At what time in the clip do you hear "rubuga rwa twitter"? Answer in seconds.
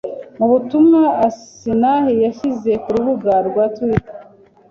2.95-4.15